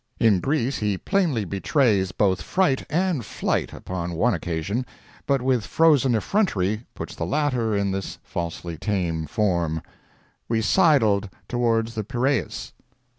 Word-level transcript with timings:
In 0.19 0.39
Greece 0.39 0.79
he 0.79 0.97
plainly 0.97 1.45
betrays 1.45 2.11
both 2.11 2.41
fright 2.41 2.87
and 2.89 3.23
flight 3.23 3.71
upon 3.71 4.15
one 4.15 4.33
occasion, 4.33 4.83
but 5.27 5.43
with 5.43 5.63
frozen 5.63 6.15
effrontery 6.15 6.87
puts 6.95 7.13
the 7.13 7.23
latter 7.23 7.77
in 7.77 7.91
this 7.91 8.17
falsely 8.23 8.77
tame 8.79 9.27
form: 9.27 9.79
"We 10.49 10.61
sidled 10.63 11.29
towards 11.47 11.93
the 11.93 12.03
Piraeus." 12.03 12.73